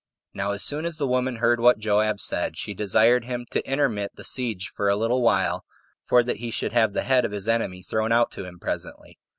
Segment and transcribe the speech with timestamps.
[0.33, 4.15] Now as soon as the woman heard what Joab said, she desired him to intermit
[4.15, 5.63] the siege for a little while,
[6.01, 9.19] for that he should have the head of his enemy thrown out to him presently.